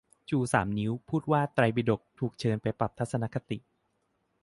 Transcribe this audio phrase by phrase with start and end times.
[0.29, 3.57] ชูสามนิ้ว พูดว่า "ไตรปิฎก" ถูกเชิญไปปรับทัศนคติ